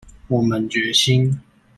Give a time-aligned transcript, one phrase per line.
[0.29, 1.39] 我們決心